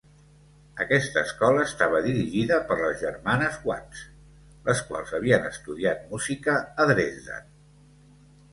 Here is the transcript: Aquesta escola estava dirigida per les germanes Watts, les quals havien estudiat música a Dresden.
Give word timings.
Aquesta 0.83 1.19
escola 1.27 1.65
estava 1.65 1.99
dirigida 2.05 2.57
per 2.71 2.77
les 2.79 2.97
germanes 3.03 3.59
Watts, 3.71 4.01
les 4.71 4.83
quals 4.89 5.15
havien 5.21 5.47
estudiat 5.53 6.11
música 6.17 6.59
a 6.59 6.89
Dresden. 6.95 7.57